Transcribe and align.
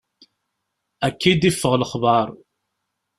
Akka 1.07 1.27
i 1.31 1.33
d-iffeɣ 1.35 1.73
lexbar. 1.77 2.27